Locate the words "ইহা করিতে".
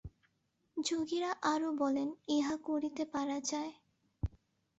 2.27-3.03